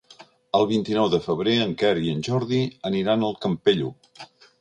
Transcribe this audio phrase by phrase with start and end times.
[0.59, 3.93] El vint-i-nou de febrer en Quer i en Jordi aniran al Campello.